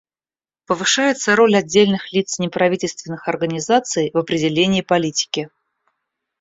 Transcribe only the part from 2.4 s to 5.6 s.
неправительственных организаций в определении политики.